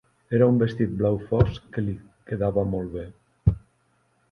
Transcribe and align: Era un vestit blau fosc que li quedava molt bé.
Era 0.35 0.45
un 0.53 0.55
vestit 0.61 0.95
blau 1.01 1.19
fosc 1.33 1.67
que 1.77 1.85
li 1.89 1.95
quedava 2.33 2.65
molt 2.73 2.93
bé. 2.99 3.55